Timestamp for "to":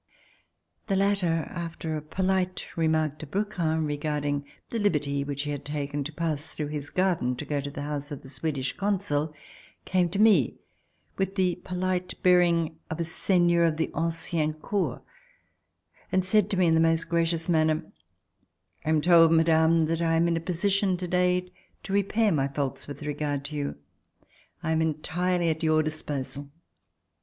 3.19-3.27, 6.03-6.11, 7.35-7.45, 7.61-7.69, 10.09-10.17, 16.49-16.57, 20.97-21.07, 21.83-21.93, 23.45-23.55